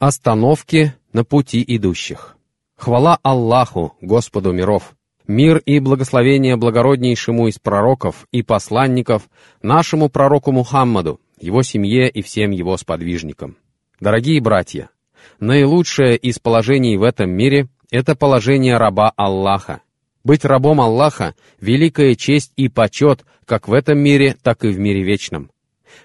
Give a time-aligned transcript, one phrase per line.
[0.00, 2.36] Остановки на пути идущих.
[2.76, 4.96] Хвала Аллаху, Господу миров!
[5.28, 9.22] Мир и благословение благороднейшему из пророков и посланников,
[9.62, 13.56] нашему пророку Мухаммаду, его семье и всем его сподвижникам.
[14.00, 14.90] Дорогие братья,
[15.38, 19.80] наилучшее из положений в этом мире— это положение раба Аллаха.
[20.24, 25.04] Быть рабом Аллаха— великая честь и почет как в этом мире, так и в мире
[25.04, 25.50] вечном.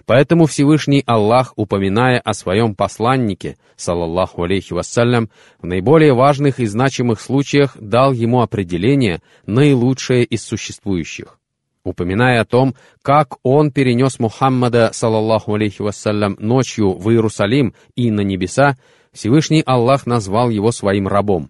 [0.06, 7.22] Поэтому Всевышний Аллах, упоминая о своем посланнике, саллаллаху алейхи вассалям, в наиболее важных и значимых
[7.22, 11.40] случаях дал ему определение, наилучшее из существующих.
[11.84, 18.22] Упоминая о том, как он перенес Мухаммада, саллаллаху алейхи вассалям, ночью в Иерусалим и на
[18.22, 18.78] небеса,
[19.12, 21.50] Всевышний Аллах назвал его своим рабом.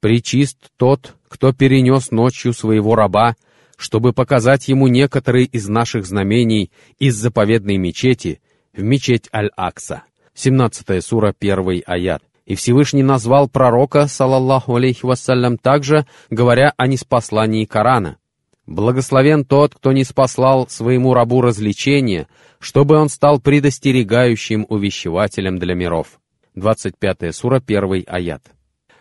[0.00, 3.36] «Причист тот, кто перенес ночью своего раба,
[3.76, 8.40] чтобы показать ему некоторые из наших знамений из заповедной мечети
[8.74, 10.02] в мечеть Аль-Акса.
[10.34, 12.22] 17 сура, 1 аят.
[12.44, 18.18] И Всевышний назвал пророка, салаллаху алейхи вассалям, также, говоря о неспослании Корана.
[18.66, 22.26] «Благословен тот, кто не спаслал своему рабу развлечения,
[22.58, 26.18] чтобы он стал предостерегающим увещевателем для миров».
[26.54, 28.55] 25 сура, 1 аят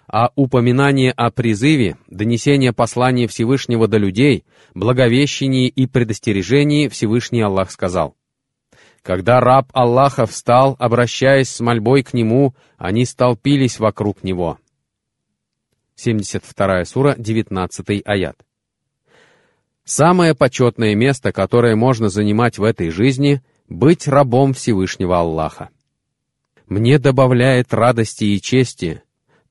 [0.08, 8.16] а упоминание о призыве, донесение послания Всевышнего до людей, благовещении и предостережении Всевышний Аллах сказал.
[9.02, 14.58] Когда раб Аллаха встал, обращаясь с мольбой к нему, они столпились вокруг него.
[15.95, 18.36] 72 сура, 19 аят.
[19.83, 25.70] Самое почетное место, которое можно занимать в этой жизни— быть рабом Всевышнего Аллаха.
[26.67, 29.03] Мне добавляет радости и чести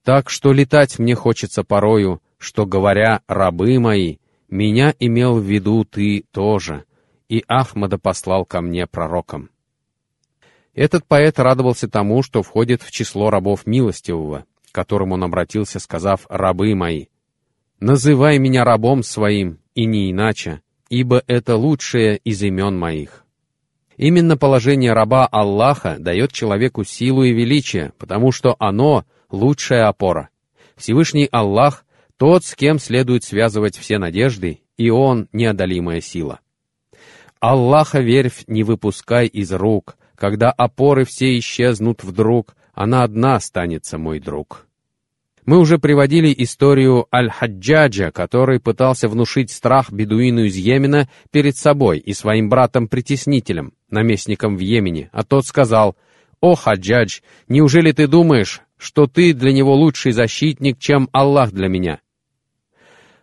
[0.04, 4.18] так что летать мне хочется порою, что, говоря «рабы мои»,
[4.50, 6.84] меня имел в виду ты тоже,
[7.28, 9.48] и Ахмада послал ко мне пророком.
[10.74, 16.26] Этот поэт радовался тому, что входит в число рабов милостивого, к которым он обратился, сказав
[16.28, 17.06] «рабы мои».
[17.80, 20.60] «Называй меня рабом своим, и не иначе,
[20.90, 23.24] ибо это лучшее из имен моих».
[23.96, 30.30] Именно положение раба Аллаха дает человеку силу и величие, потому что оно лучшая опора.
[30.76, 31.84] Всевышний Аллах—
[32.16, 36.40] тот, с кем следует связывать все надежды, и Он— неодолимая сила.
[37.40, 44.20] Аллаха верфь не выпускай из рук, когда опоры все исчезнут вдруг, она одна останется, мой
[44.20, 44.66] друг.
[45.44, 52.14] Мы уже приводили историю Аль-Хаджаджа, который пытался внушить страх бедуину из Йемена перед собой и
[52.14, 55.96] своим братом-притеснителем, наместником в Йемене, а тот сказал,
[56.40, 62.00] «О, Хаджадж, неужели ты думаешь, что ты для него лучший защитник, чем Аллах для меня.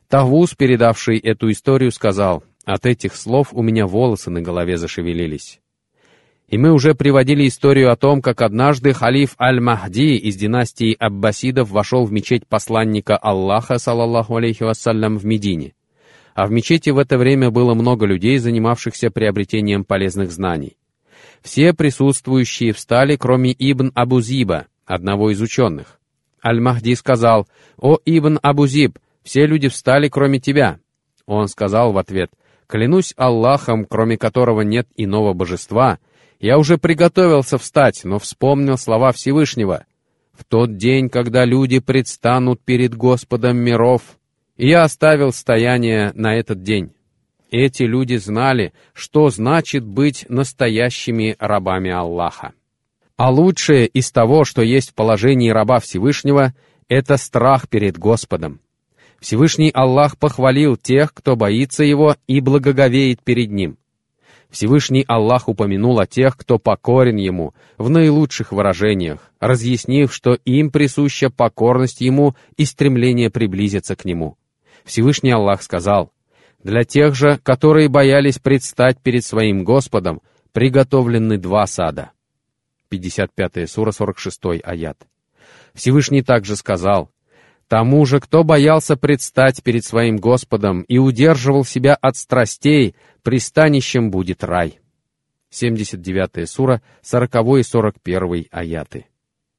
[0.09, 5.59] Тавус, передавший эту историю, сказал, от этих слов у меня волосы на голове зашевелились.
[6.47, 12.05] И мы уже приводили историю о том, как однажды халиф Аль-Махди из династии Аббасидов вошел
[12.05, 15.75] в мечеть посланника Аллаха, саллаллаху алейхи вассалям, в Медине.
[16.33, 20.75] А в мечети в это время было много людей, занимавшихся приобретением полезных знаний.
[21.43, 25.99] Все присутствующие встали, кроме Ибн Абузиба, одного из ученых.
[26.43, 27.47] Аль-Махди сказал,
[27.77, 30.79] «О, Ибн Абузиб, все люди встали, кроме тебя».
[31.25, 32.31] Он сказал в ответ,
[32.67, 35.99] «Клянусь Аллахом, кроме которого нет иного божества,
[36.39, 39.85] я уже приготовился встать, но вспомнил слова Всевышнего.
[40.33, 44.01] В тот день, когда люди предстанут перед Господом миров,
[44.57, 46.91] я оставил стояние на этот день».
[47.51, 52.53] Эти люди знали, что значит быть настоящими рабами Аллаха.
[53.23, 56.55] А лучшее из того, что есть в положении раба Всевышнего,
[56.89, 58.61] это страх перед Господом.
[59.19, 63.77] Всевышний Аллах похвалил тех, кто боится Его и благоговеет перед Ним.
[64.49, 71.29] Всевышний Аллах упомянул о тех, кто покорен Ему, в наилучших выражениях, разъяснив, что им присуща
[71.29, 74.35] покорность Ему и стремление приблизиться к Нему.
[74.83, 76.11] Всевышний Аллах сказал,
[76.63, 80.21] «Для тех же, которые боялись предстать перед своим Господом,
[80.53, 82.13] приготовлены два сада».
[82.91, 84.97] 55 сура, 46 аят.
[85.73, 87.09] Всевышний также сказал,
[87.67, 94.43] «Тому же, кто боялся предстать перед своим Господом и удерживал себя от страстей, пристанищем будет
[94.43, 94.79] рай».
[95.51, 99.05] 79 сура, 40 и 41 аяты.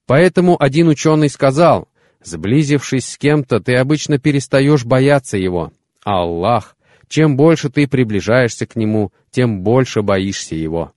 [0.07, 1.89] Поэтому один ученый сказал,
[2.23, 5.73] «Сблизившись с кем-то, ты обычно перестаешь бояться его,
[6.05, 6.77] а Аллах,
[7.09, 10.93] чем больше ты приближаешься к нему, тем больше боишься его».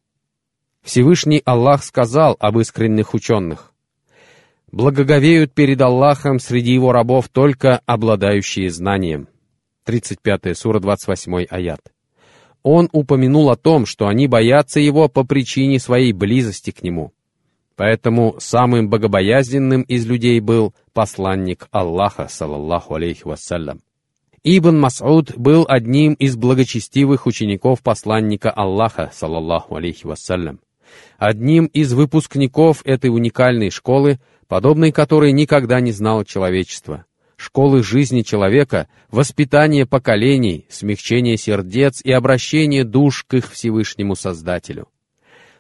[0.86, 3.74] Всевышний Аллах сказал об искренних ученых.
[4.72, 9.28] «Благоговеют перед Аллахом среди его рабов только обладающие знанием».
[9.86, 11.82] 35 сура, 28 аят.
[12.62, 17.14] Он упомянул о том, что они боятся его по причине своей близости к нему.
[17.76, 23.82] Поэтому самым богобоязненным из людей был посланник Аллаха, салаллаху алейхи вассалям.
[24.44, 30.60] Ибн Мас'уд был одним из благочестивых учеников посланника Аллаха, салаллаху алейхи вассалям.
[31.18, 37.06] Одним из выпускников этой уникальной школы, подобной которой никогда не знало человечество.
[37.38, 44.88] Школы жизни человека, воспитание поколений, смягчение сердец и обращение душ к их Всевышнему Создателю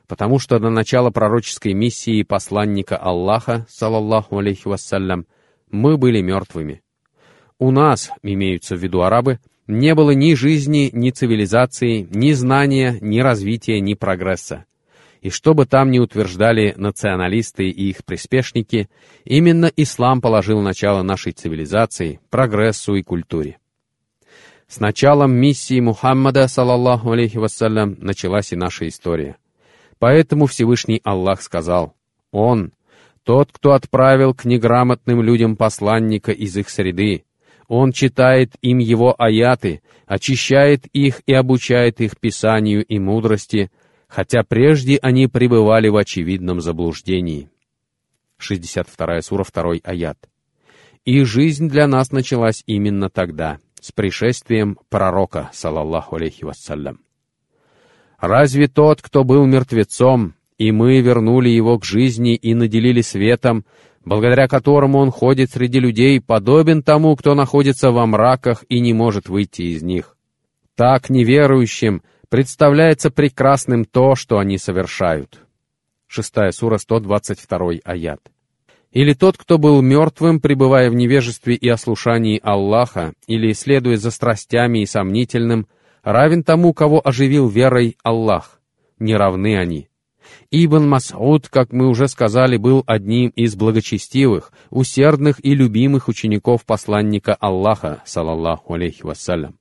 [0.07, 5.25] потому что до начала пророческой миссии посланника Аллаха, салаллаху алейхи вассалям,
[5.69, 6.81] мы были мертвыми.
[7.57, 13.19] У нас, имеются в виду арабы, не было ни жизни, ни цивилизации, ни знания, ни
[13.19, 14.65] развития, ни прогресса.
[15.25, 18.89] И что бы там ни утверждали националисты и их приспешники,
[19.23, 23.57] именно ислам положил начало нашей цивилизации, прогрессу и культуре.
[24.67, 29.37] С началом миссии Мухаммада, салаллаху алейхи вассалям, началась и наша история—
[29.99, 31.95] Поэтому Всевышний Аллах сказал,
[32.31, 32.73] «Он,
[33.23, 37.23] тот, кто отправил к неграмотным людям посланника из их среды,
[37.67, 43.71] он читает им его аяты, очищает их и обучает их писанию и мудрости,
[44.15, 47.49] хотя прежде они пребывали в очевидном заблуждении».
[48.37, 50.17] 62 сура, 2 аят.
[51.03, 57.01] И жизнь для нас началась именно тогда, с пришествием пророка, салаллаху алейхи вассалям.
[58.17, 63.65] Разве тот, кто был мертвецом, и мы вернули его к жизни и наделили светом,
[64.05, 69.27] благодаря которому он ходит среди людей, подобен тому, кто находится во мраках и не может
[69.27, 70.15] выйти из них?
[70.75, 72.01] Так неверующим
[72.35, 75.39] представляется прекрасным то, что они совершают.
[76.05, 78.19] Шестая сура, 122 аят.
[78.91, 84.79] Или тот, кто был мертвым, пребывая в невежестве и ослушании Аллаха, или следуя за страстями
[84.79, 85.67] и сомнительным,
[86.03, 88.59] равен тому, кого оживил верой Аллах.
[88.99, 89.87] Не равны они.
[90.51, 97.33] Ибн Мас'уд, как мы уже сказали, был одним из благочестивых, усердных и любимых учеников посланника
[97.35, 99.57] Аллаха, салаллаху алейхи вассалям.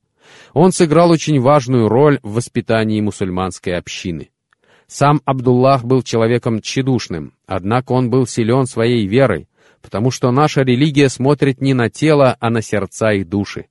[0.53, 4.29] Он сыграл очень важную роль в воспитании мусульманской общины.
[4.87, 9.47] Сам Абдуллах был человеком тщедушным, однако он был силен своей верой,
[9.81, 13.65] потому что наша религия смотрит не на тело, а на сердца и души.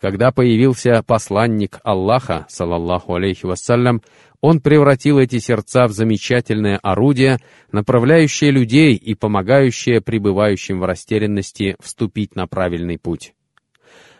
[0.00, 4.02] Когда появился посланник Аллаха, салаллаху алейхи вассалям,
[4.40, 7.38] он превратил эти сердца в замечательное орудие,
[7.72, 13.32] направляющее людей и помогающее пребывающим в растерянности вступить на правильный путь.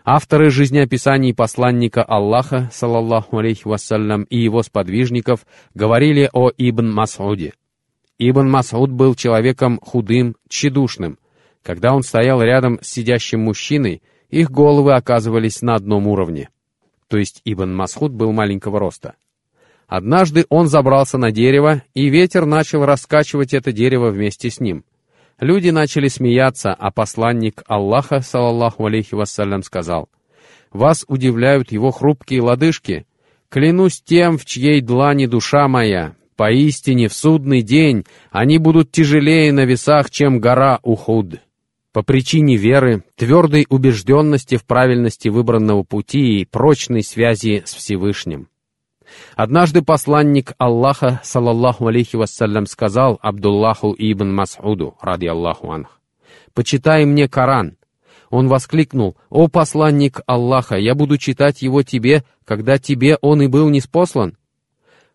[0.06, 7.54] Авторы жизнеописаний посланника Аллаха, салаллаху алейхи вассалям, и его сподвижников говорили о Ибн Масуде.
[8.18, 11.18] Ибн Масуд был человеком худым, тщедушным.
[11.62, 16.50] Когда он стоял рядом с сидящим мужчиной, их головы оказывались на одном уровне.
[17.08, 19.14] То есть Ибн Масхуд был маленького роста.
[19.86, 24.84] Однажды он забрался на дерево, и ветер начал раскачивать это дерево вместе с ним.
[25.40, 30.08] Люди начали смеяться, а посланник Аллаха, салаллаху алейхи вассалям, сказал,
[30.72, 33.06] «Вас удивляют его хрупкие лодыжки?
[33.48, 39.64] Клянусь тем, в чьей длани душа моя, поистине в судный день они будут тяжелее на
[39.64, 41.40] весах, чем гора Ухуд»
[41.94, 48.48] по причине веры, твердой убежденности в правильности выбранного пути и прочной связи с Всевышним.
[49.36, 56.00] Однажды посланник Аллаха, салаллаху алейхи вассалям, сказал Абдуллаху ибн Мас'уду, ради Аллаху анх,
[56.52, 57.76] «Почитай мне Коран».
[58.30, 63.68] Он воскликнул, «О посланник Аллаха, я буду читать его тебе, когда тебе он и был
[63.68, 64.36] неспослан».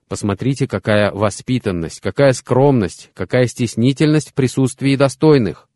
[0.07, 5.67] Посмотрите, какая воспитанность, какая скромность, какая стеснительность в присутствии достойных.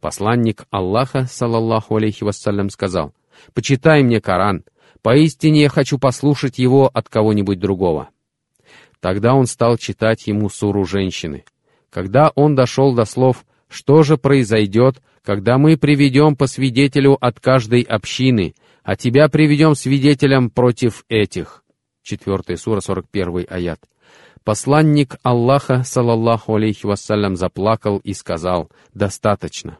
[0.00, 3.12] Посланник Аллаха, салаллаху алейхи вассалям, сказал,
[3.54, 4.64] «Почитай мне Коран,
[5.02, 8.08] поистине я хочу послушать его от кого-нибудь другого».
[9.00, 11.44] Тогда он стал читать ему суру женщины.
[11.90, 17.82] Когда он дошел до слов «Что же произойдет, когда мы приведем по свидетелю от каждой
[17.82, 21.64] общины, а тебя приведем свидетелем против этих?»
[22.02, 23.80] 4 сура, 41 аят.
[24.44, 29.78] Посланник Аллаха, салаллаху алейхи вассалям, заплакал и сказал «Достаточно».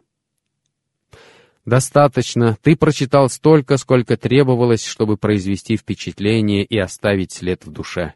[1.64, 8.14] Достаточно, ты прочитал столько, сколько требовалось, чтобы произвести впечатление и оставить след в душе.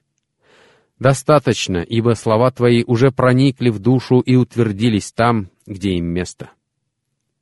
[0.98, 6.50] Достаточно, ибо слова твои уже проникли в душу и утвердились там, где им место.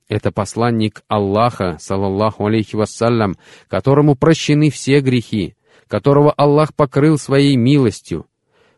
[0.07, 5.55] Это посланник Аллаха, салаллаху алейхи вассалям, которому прощены все грехи,
[5.87, 8.27] которого Аллах покрыл своей милостью,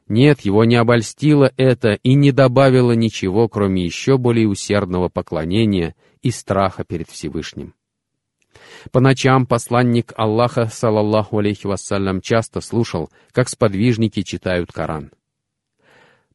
[0.08, 6.32] нет, его не обольстило это и не добавило ничего, кроме еще более усердного поклонения и
[6.32, 7.74] страха перед Всевышним.
[8.92, 15.12] По ночам посланник Аллаха, салаллаху алейхи вассалям, часто слушал, как сподвижники читают Коран.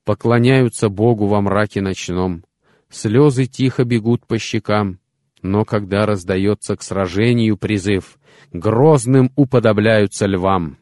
[0.04, 2.44] поклоняются Богу во мраке ночном,
[2.90, 4.98] слезы тихо бегут по щекам,
[5.40, 8.18] но когда раздается к сражению призыв,
[8.52, 10.78] грозным уподобляются львам.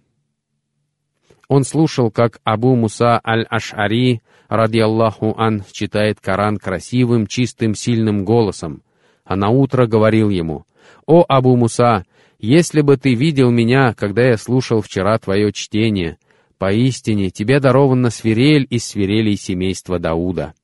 [1.51, 8.85] Он слушал, как Абу Муса аль-Аш'ари, радиаллаху ан, читает Коран красивым, чистым, сильным голосом,
[9.25, 10.65] а на утро говорил ему,
[11.07, 12.05] «О, Абу Муса,
[12.39, 16.19] если бы ты видел меня, когда я слушал вчера твое чтение,
[16.57, 20.55] поистине тебе дарована свирель из свирелей семейства Дауда».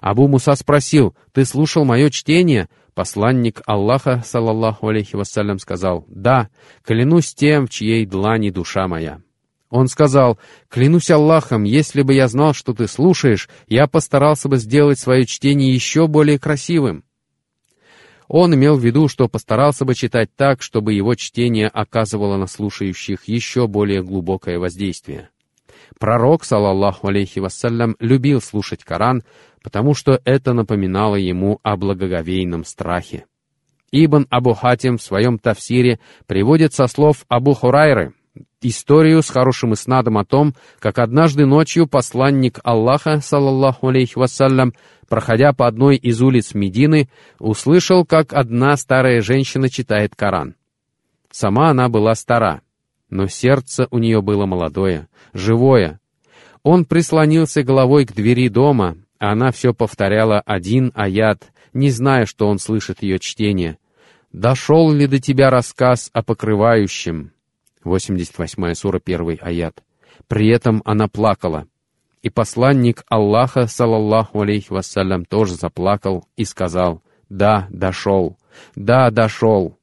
[0.00, 6.48] Абу Муса спросил, «Ты слушал мое чтение?» Посланник Аллаха, саллаллаху алейхи вассалям, сказал, «Да,
[6.82, 9.20] клянусь тем, в чьей длани душа моя».
[9.70, 14.98] Он сказал, «Клянусь Аллахом, если бы я знал, что ты слушаешь, я постарался бы сделать
[14.98, 17.04] свое чтение еще более красивым».
[18.28, 23.28] Он имел в виду, что постарался бы читать так, чтобы его чтение оказывало на слушающих
[23.28, 25.30] еще более глубокое воздействие.
[26.00, 29.22] Пророк, салаллаху алейхи вассалям, любил слушать Коран,
[29.62, 33.26] потому что это напоминало ему о благоговейном страхе.
[33.92, 38.12] Ибн Абу Хатим в своем тафсире приводит со слов Абу Хурайры
[38.68, 44.72] историю с хорошим иснадом о том, как однажды ночью посланник Аллаха, салаллаху алейхи вассалям,
[45.08, 47.08] проходя по одной из улиц Медины,
[47.38, 50.54] услышал, как одна старая женщина читает Коран.
[51.30, 52.62] Сама она была стара,
[53.10, 56.00] но сердце у нее было молодое, живое.
[56.62, 62.48] Он прислонился головой к двери дома, а она все повторяла один аят, не зная, что
[62.48, 63.78] он слышит ее чтение.
[64.32, 67.32] «Дошел ли до тебя рассказ о покрывающем?»
[67.86, 69.82] 88 сура, 1 аят.
[70.28, 71.66] При этом она плакала.
[72.22, 78.36] И посланник Аллаха, салаллаху алейхи вассалям, тоже заплакал и сказал, «Да, дошел!
[78.74, 79.78] Да, дошел!»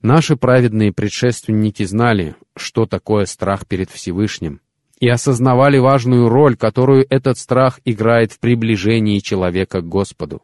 [0.00, 4.60] Наши праведные предшественники знали, что такое страх перед Всевышним,
[4.98, 10.42] и осознавали важную роль, которую этот страх играет в приближении человека к Господу.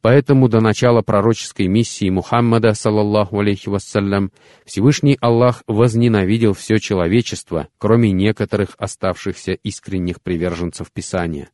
[0.00, 4.32] Поэтому до начала пророческой миссии Мухаммада, саллаллаху алейхи вассалям,
[4.64, 11.50] Всевышний Аллах возненавидел все человечество, кроме некоторых оставшихся искренних приверженцев Писания,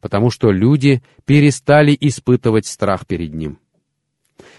[0.00, 3.58] потому что люди перестали испытывать страх перед Ним.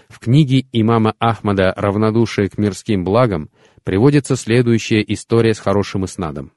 [0.08, 3.50] В книге имама Ахмада «Равнодушие к мирским благам»
[3.84, 6.52] приводится следующая история с хорошим иснадом.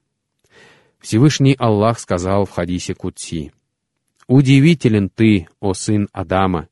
[0.99, 3.51] Всевышний Аллах сказал в хадисе Кутси,
[4.29, 6.69] «Удивителен ты, о сын Адама!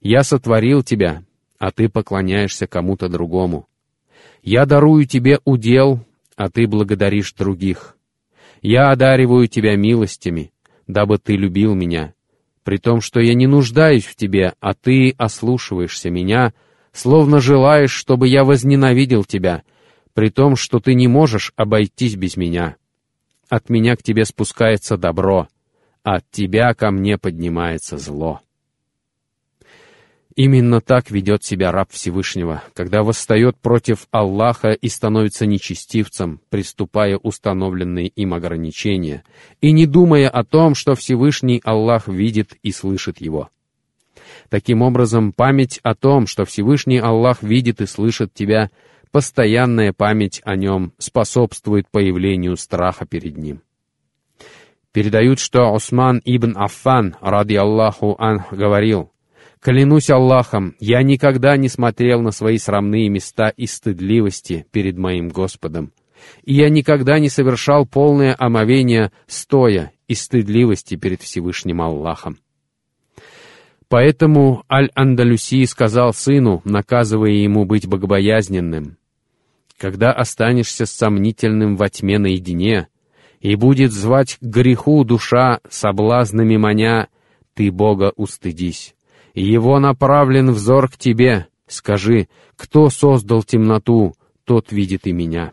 [0.00, 1.24] Я сотворил тебя,
[1.58, 3.66] а ты поклоняешься кому-то другому.
[4.44, 6.06] Я дарую тебе удел,
[6.36, 7.96] а ты благодаришь других.
[8.62, 10.52] Я одариваю тебя милостями,
[10.86, 12.14] дабы ты любил меня,
[12.62, 16.54] при том, что я не нуждаюсь в тебе, а ты ослушиваешься меня,
[16.92, 19.64] словно желаешь, чтобы я возненавидел тебя,
[20.14, 22.76] при том, что ты не можешь обойтись без меня.
[23.48, 25.48] От меня к тебе спускается добро,
[26.02, 28.40] от тебя ко мне поднимается зло.
[30.38, 38.06] Именно так ведет себя раб Всевышнего, когда восстает против Аллаха и становится нечестивцем, приступая установленные
[38.06, 39.24] им ограничения,
[39.60, 43.50] и не думая о том, что Всевышний Аллах видит и слышит его.
[44.48, 48.70] Таким образом, память о том, что Всевышний Аллах видит и слышит тебя,
[49.10, 53.60] постоянная память о нем способствует появлению страха перед ним.
[54.92, 59.12] Передают, что Усман ибн Аффан, ради Аллаху ан, говорил—
[59.60, 65.92] Клянусь Аллахом, я никогда не смотрел на свои срамные места из стыдливости перед моим Господом.
[66.44, 72.38] И я никогда не совершал полное омовение стоя из стыдливости перед Всевышним Аллахом.
[73.88, 78.96] Поэтому Аль-Андалюси сказал сыну, наказывая ему быть богобоязненным,
[79.76, 82.88] «Когда останешься сомнительным во тьме наедине,
[83.40, 87.08] и будет звать к греху душа соблазнами маня,
[87.54, 88.94] ты Бога устыдись».
[89.38, 91.46] Его направлен взор к тебе.
[91.68, 94.14] Скажи, кто создал темноту,
[94.44, 95.52] тот видит и меня.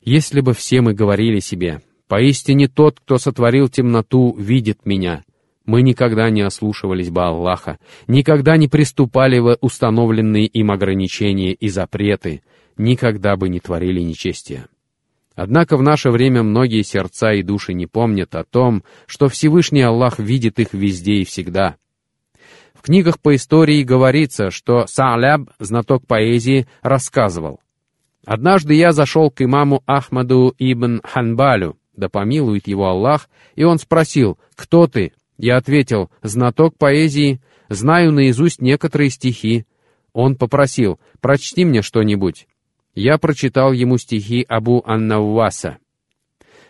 [0.00, 5.24] Если бы все мы говорили себе, поистине тот, кто сотворил темноту, видит меня,
[5.66, 12.42] мы никогда не ослушивались бы Аллаха, никогда не приступали в установленные им ограничения и запреты,
[12.78, 14.68] никогда бы не творили нечестия.
[15.42, 20.18] Однако в наше время многие сердца и души не помнят о том, что Всевышний Аллах
[20.18, 21.76] видит их везде и всегда—
[22.74, 27.60] в книгах по истории говорится, что Са'ляб, знаток поэзии, рассказывал.
[28.24, 34.38] «Однажды я зашел к имаму Ахмаду ибн Ханбалю, да помилует его Аллах, и он спросил,
[34.54, 39.66] «Кто ты?» Я ответил, «Знаток поэзии, знаю наизусть некоторые стихи».
[40.14, 42.46] Он попросил, «Прочти мне что-нибудь».
[42.94, 45.78] Я прочитал ему стихи Абу Аннавваса.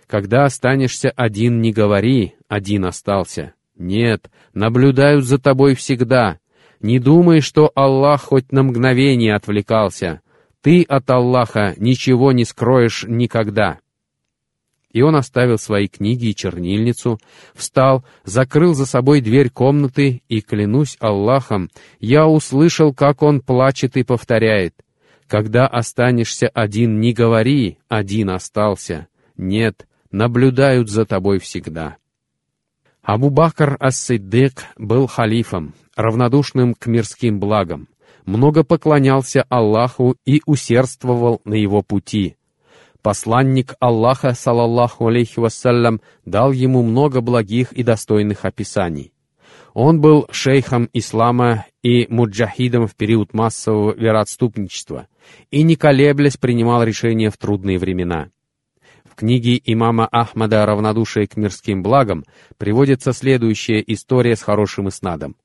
[0.06, 3.54] Когда останешься один, не говори, один остался.
[3.76, 6.38] Нет, наблюдают за тобой всегда.
[6.80, 10.20] Не думай, что Аллах хоть на мгновение отвлекался.
[10.62, 13.78] Ты от Аллаха ничего не скроешь никогда.
[14.92, 17.20] И он оставил свои книги и чернильницу,
[17.54, 24.02] встал, закрыл за собой дверь комнаты, и, клянусь Аллахом, я услышал, как он плачет и
[24.02, 24.74] повторяет.
[25.30, 29.06] «Когда останешься один, не говори, один остался.
[29.36, 31.98] Нет, наблюдают за тобой всегда».
[33.00, 37.86] Абу Бакр ас-Сиддык был халифом, равнодушным к мирским благам,
[38.24, 42.34] много поклонялся Аллаху и усердствовал на его пути.
[43.00, 49.12] Посланник Аллаха, салаллаху алейхи вассалям, дал ему много благих и достойных описаний.
[49.74, 55.06] Он был шейхом ислама и муджахидом в период массового вероотступничества
[55.50, 58.30] и, не колеблясь, принимал решения в трудные времена.
[59.04, 62.24] В книге имама Ахмада «Равнодушие к мирским благам»
[62.58, 65.36] приводится следующая история с хорошим иснадом.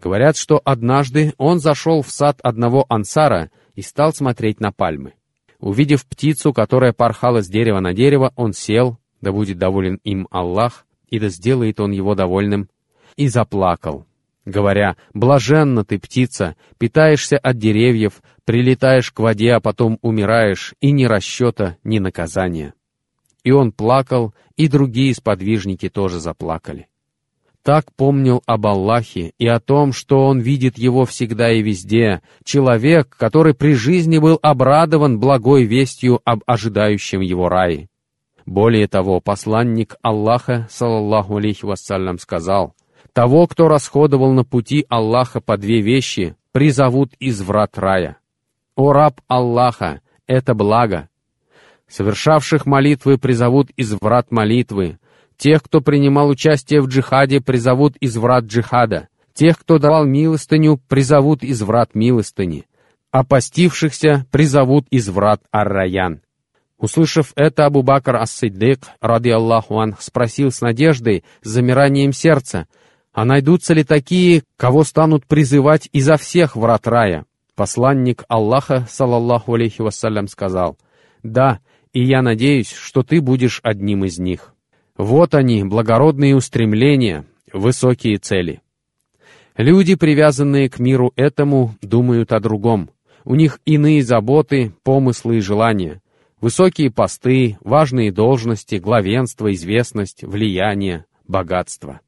[0.00, 5.14] Говорят, что однажды он зашел в сад одного ансара и стал смотреть на пальмы.
[5.58, 10.84] Увидев птицу, которая порхала с дерева на дерево, он сел, да будет доволен им Аллах,
[11.08, 12.68] и да сделает он его довольным,
[13.16, 14.06] и заплакал,
[14.44, 21.04] говоря, «Блаженна ты, птица, питаешься от деревьев, прилетаешь к воде, а потом умираешь, и ни
[21.04, 22.74] расчета, ни наказания».
[23.42, 26.88] И он плакал, и другие сподвижники тоже заплакали
[27.64, 33.16] так помнил об Аллахе и о том, что он видит его всегда и везде, человек,
[33.18, 37.88] который при жизни был обрадован благой вестью об ожидающем его рае.
[38.44, 42.74] Более того, посланник Аллаха, салаллаху алейхи вассалям, сказал,
[43.14, 48.18] «Того, кто расходовал на пути Аллаха по две вещи, призовут из врат рая.
[48.76, 51.08] О раб Аллаха, это благо.
[51.88, 54.98] Совершавших молитвы призовут из врат молитвы,
[55.36, 59.08] Тех, кто принимал участие в джихаде, призовут из врат джихада.
[59.32, 62.66] Тех, кто давал милостыню, призовут из врат милостыни.
[63.10, 66.20] А постившихся призовут из врат Ар-Раян.
[66.78, 72.66] Услышав это, Абу Бакр ас-Сиддык, ради Аллаху анх, спросил с надеждой, с замиранием сердца,
[73.14, 77.24] а найдутся ли такие, кого станут призывать изо всех врат рая?
[77.54, 80.76] Посланник Аллаха, салаллаху алейхи вассалям, сказал,
[81.22, 81.60] «Да,
[81.92, 84.52] и я надеюсь, что ты будешь одним из них».
[84.96, 88.60] Вот они, благородные устремления, высокие цели.
[89.56, 92.90] Люди, привязанные к миру этому, думают о другом.
[93.24, 96.02] У них иные заботы, помыслы и желания.
[96.40, 102.00] Высокие посты, важные должности, главенство, известность, влияние, богатство.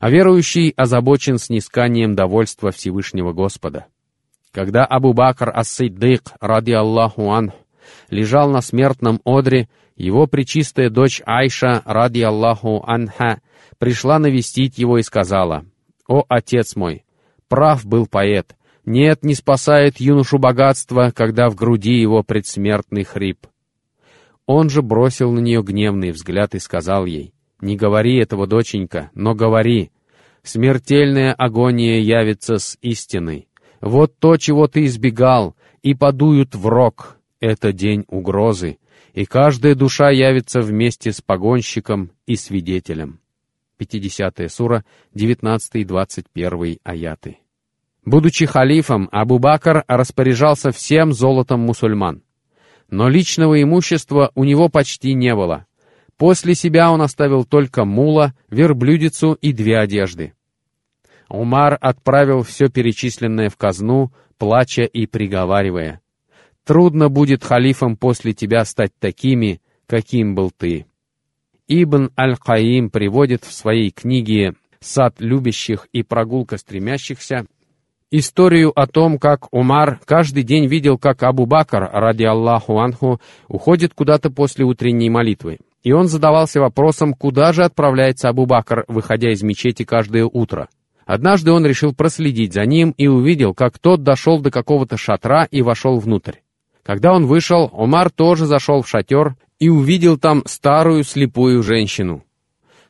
[0.00, 3.86] А верующий озабочен снисканием довольства Всевышнего Господа.
[4.50, 7.52] Когда Абу Бакр ас-Сиддык, ради Аллаху анх,
[8.08, 13.42] лежал на смертном одре, его пречистая дочь Айша, ради Аллаху Анха,
[13.78, 15.66] пришла навестить его и сказала,
[16.08, 17.04] «О, отец мой,
[17.48, 23.46] прав был поэт, нет, не спасает юношу богатство, когда в груди его предсмертный хрип».
[24.46, 29.34] Он же бросил на нее гневный взгляд и сказал ей, «Не говори этого, доченька, но
[29.34, 29.90] говори.
[30.42, 33.48] Смертельная агония явится с истиной.
[33.80, 37.18] Вот то, чего ты избегал, и подуют в рог.
[37.40, 38.78] Это день угрозы,
[39.14, 43.20] и каждая душа явится вместе с погонщиком и свидетелем.
[43.78, 47.38] 50 сура, 19-21 аяты.
[48.04, 52.22] Будучи халифом, Абу Бакр распоряжался всем золотом мусульман.
[52.90, 55.66] Но личного имущества у него почти не было.
[56.20, 60.34] После себя он оставил только мула, верблюдицу и две одежды.
[61.30, 66.02] Умар отправил все перечисленное в казну, плача и приговаривая.
[66.66, 70.84] Трудно будет халифам после тебя стать такими, каким был ты.
[71.68, 77.46] Ибн Аль-Каим приводит в своей книге «Сад любящих и прогулка стремящихся»
[78.10, 83.94] историю о том, как Умар каждый день видел, как Абу Бакр, ради Аллаху Анху, уходит
[83.94, 85.60] куда-то после утренней молитвы.
[85.82, 90.68] И он задавался вопросом, куда же отправляется Абу Бакр, выходя из мечети каждое утро.
[91.06, 95.62] Однажды он решил проследить за ним и увидел, как тот дошел до какого-то шатра и
[95.62, 96.36] вошел внутрь.
[96.84, 102.24] Когда он вышел, Омар тоже зашел в шатер и увидел там старую слепую женщину,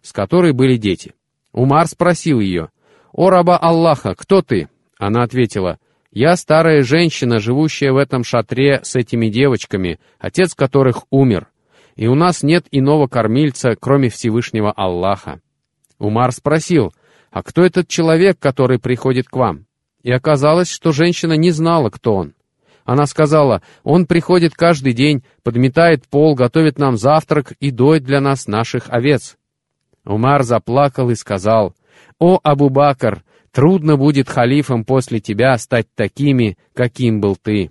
[0.03, 1.14] с которой были дети.
[1.53, 2.70] Умар спросил ее,
[3.12, 5.79] «О, раба Аллаха, кто ты?» Она ответила,
[6.12, 11.48] «Я старая женщина, живущая в этом шатре с этими девочками, отец которых умер,
[12.01, 15.43] и у нас нет иного кормильца, кроме Всевышнего Аллаха».
[15.99, 16.95] Умар спросил,
[17.31, 19.67] «А кто этот человек, который приходит к вам?»
[20.03, 22.33] И оказалось, что женщина не знала, кто он.
[22.87, 28.47] Она сказала, «Он приходит каждый день, подметает пол, готовит нам завтрак и доит для нас
[28.47, 29.37] наших овец».
[30.07, 31.75] Умар заплакал и сказал,
[32.19, 37.71] «О, Абу-Бакр, трудно будет халифом после тебя стать такими, каким был ты».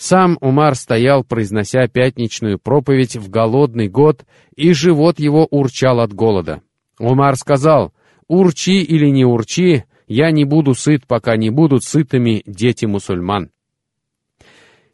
[0.00, 4.24] Сам Умар стоял, произнося пятничную проповедь в голодный год,
[4.56, 6.62] и живот его урчал от голода.
[6.98, 7.92] Умар сказал,
[8.26, 13.50] «Урчи или не урчи, я не буду сыт, пока не будут сытыми дети мусульман».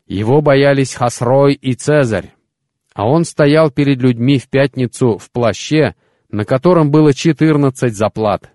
[0.08, 2.32] Его боялись Хасрой и Цезарь,
[2.92, 5.94] а он стоял перед людьми в пятницу в плаще,
[6.32, 8.50] на котором было четырнадцать заплат.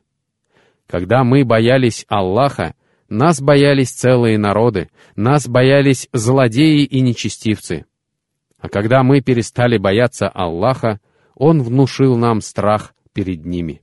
[0.86, 2.76] Когда мы боялись Аллаха,
[3.12, 7.86] нас боялись целые народы, нас боялись злодеи и нечестивцы.
[8.58, 11.00] А когда мы перестали бояться Аллаха,
[11.36, 13.82] Он внушил нам страх перед ними.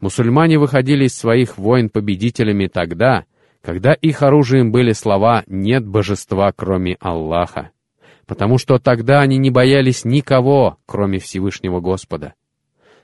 [0.00, 3.26] Мусульмане выходили из своих войн победителями тогда,
[3.62, 7.70] когда их оружием были слова «нет божества, кроме Аллаха»,
[8.26, 12.34] потому что тогда они не боялись никого, кроме Всевышнего Господа.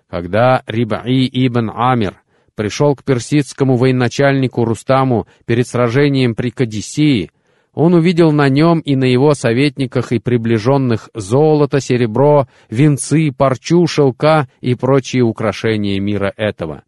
[0.09, 2.21] Когда Рибаи ибн Амир
[2.61, 7.31] пришел к персидскому военачальнику Рустаму перед сражением при Кадисии,
[7.73, 14.47] он увидел на нем и на его советниках и приближенных золото, серебро, венцы, парчу, шелка
[14.61, 16.83] и прочие украшения мира этого.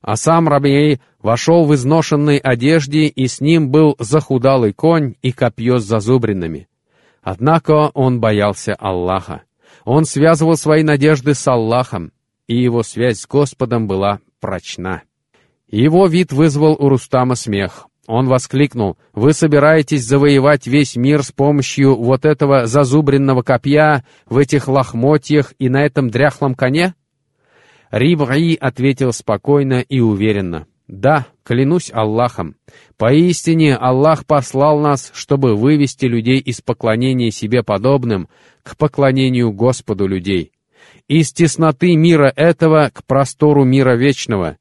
[0.00, 5.78] А сам Рабей вошел в изношенной одежде, и с ним был захудалый конь и копье
[5.78, 6.66] с зазубринами.
[7.22, 9.42] Однако он боялся Аллаха.
[9.84, 12.10] Он связывал свои надежды с Аллахом,
[12.48, 15.02] и его связь с Господом была прочна.
[15.72, 17.88] Его вид вызвал у Рустама смех.
[18.06, 24.68] Он воскликнул, «Вы собираетесь завоевать весь мир с помощью вот этого зазубренного копья в этих
[24.68, 26.94] лохмотьях и на этом дряхлом коне?»
[27.90, 32.56] Рибраи ответил спокойно и уверенно, «Да, клянусь Аллахом,
[32.98, 38.28] поистине Аллах послал нас, чтобы вывести людей из поклонения себе подобным
[38.62, 40.52] к поклонению Господу людей,
[41.08, 44.58] из тесноты мира этого к простору мира вечного,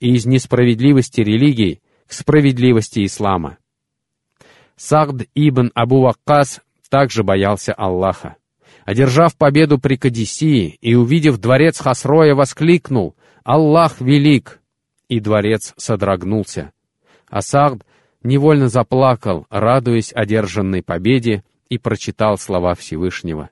[0.00, 3.58] и из несправедливости религий к справедливости ислама.
[4.76, 8.36] Сагд ибн Абу Ваккас также боялся Аллаха.
[8.84, 14.60] Одержав победу при Кадисии и увидев дворец Хасроя, воскликнул «Аллах велик!»
[15.08, 16.72] И дворец содрогнулся.
[17.28, 17.84] А Сагд
[18.22, 23.50] невольно заплакал, радуясь одержанной победе, и прочитал слова Всевышнего.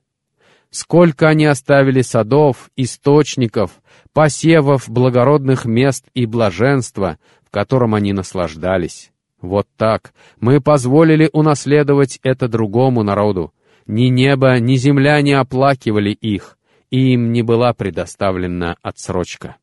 [0.71, 3.81] Сколько они оставили садов, источников,
[4.19, 9.13] посевов благородных мест и блаженства, в котором они наслаждались.
[9.41, 13.53] Вот так мы позволили унаследовать это другому народу.
[13.87, 16.59] Ни небо, ни земля не оплакивали их,
[16.91, 19.55] и им не была предоставлена отсрочка.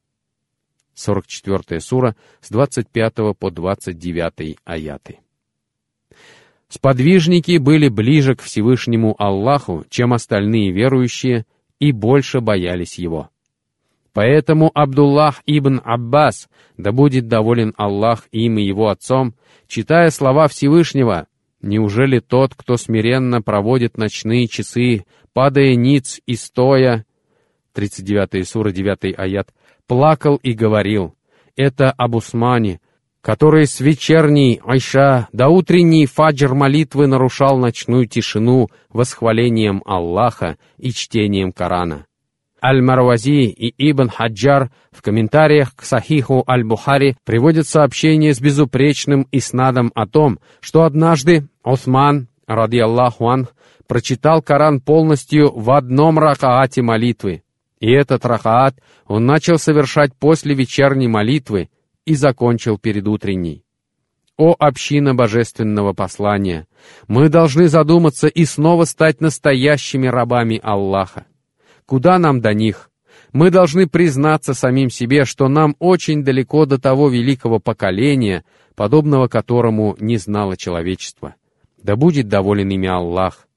[0.94, 5.20] 44 сура с 25 по 29 аяты.
[6.70, 11.46] Сподвижники были ближе к Всевышнему Аллаху, чем остальные верующие,
[11.82, 13.32] и больше боялись Его.
[14.16, 16.48] Поэтому Абдуллах ибн Аббас,
[16.78, 19.36] да будет доволен Аллах им и его отцом,
[19.68, 21.28] читая слова Всевышнего,
[21.62, 27.06] «Неужели тот, кто смиренно проводит ночные часы, падая ниц и стоя...»
[27.74, 29.50] 39 сура, 9 аят,
[29.86, 31.14] плакал и говорил,
[31.58, 32.80] «Это об Усмане,
[33.20, 41.52] который с вечерней Айша до утренней фаджр молитвы нарушал ночную тишину восхвалением Аллаха и чтением
[41.52, 42.06] Корана.
[42.66, 50.08] Аль-Марвази и Ибн Хаджар в комментариях к Сахиху Аль-Бухари приводят сообщение с безупречным иснадом о
[50.08, 53.48] том, что однажды Осман, ради Аллаху ан,
[53.86, 57.44] прочитал Коран полностью в одном ракаате молитвы.
[57.80, 58.76] И этот ракаат
[59.06, 61.70] он начал совершать после вечерней молитвы
[62.04, 63.64] и закончил перед утренней.
[64.38, 66.66] О община божественного послания!
[67.08, 71.26] Мы должны задуматься и снова стать настоящими рабами Аллаха.
[71.86, 72.90] Куда нам до них?
[73.32, 78.44] Мы должны признаться самим себе, что нам очень далеко до того великого поколения,
[78.76, 81.36] подобного которому не знало человечество.
[81.82, 83.48] Да будет доволен ими Аллах.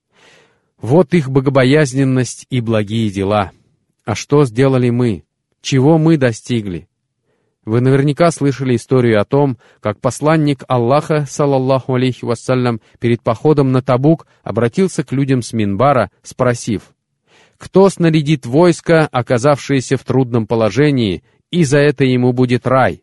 [0.80, 3.52] Вот их богобоязненность и благие дела.
[4.04, 5.24] А что сделали мы?
[5.60, 6.88] Чего мы достигли?
[7.64, 13.82] Вы наверняка слышали историю о том, как посланник Аллаха, салаллаху алейхи вассалям, перед походом на
[13.82, 16.94] Табук обратился к людям с Минбара, спросив—
[17.58, 23.02] кто снарядит войско, оказавшееся в трудном положении, и за это ему будет рай?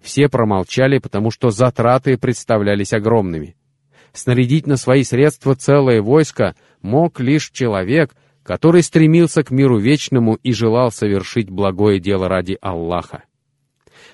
[0.00, 3.56] Все промолчали, потому что затраты представлялись огромными.
[4.12, 10.52] Снарядить на свои средства целое войско мог лишь человек, который стремился к миру вечному и
[10.52, 13.24] желал совершить благое дело ради Аллаха.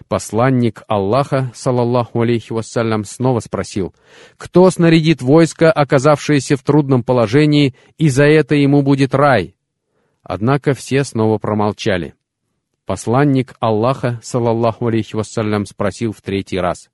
[0.08, 3.94] Посланник Аллаха, салаллаху алейхи вассалям, снова спросил,
[4.36, 9.54] «Кто снарядит войско, оказавшееся в трудном положении, и за это ему будет рай?»
[10.22, 12.14] Однако все снова промолчали.
[12.86, 16.90] Посланник Аллаха, салаллаху алейхи вассалям, спросил в третий раз,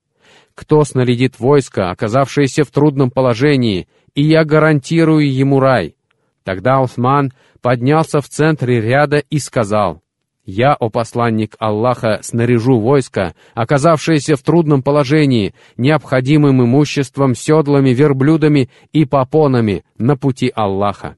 [0.54, 5.96] «Кто снарядит войско, оказавшееся в трудном положении, и я гарантирую ему рай?»
[6.44, 10.02] Тогда Усман поднялся в центре ряда и сказал,
[10.46, 19.04] «Я, о посланник Аллаха, снаряжу войско, оказавшееся в трудном положении, необходимым имуществом, седлами, верблюдами и
[19.04, 21.16] попонами на пути Аллаха».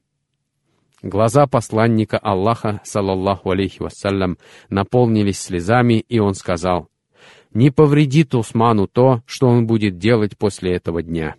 [1.03, 4.37] Глаза посланника Аллаха, салаллаху алейхи вассалям,
[4.69, 6.89] наполнились слезами, и он сказал,
[7.53, 11.35] «Не повредит Усману то, что он будет делать после этого дня».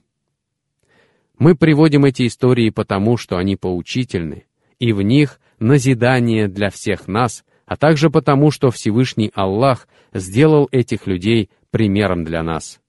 [1.41, 4.45] Мы приводим эти истории потому, что они поучительны,
[4.79, 11.07] и в них назидание для всех нас, а также потому, что Всевышний Аллах сделал этих
[11.07, 12.81] людей примером для нас.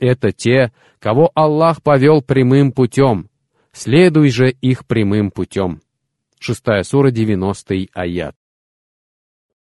[0.00, 3.30] Это те, кого Аллах повел прямым путем,
[3.70, 5.80] Следуй же их прямым путем.
[6.40, 8.34] Шестая сура, 90 аят.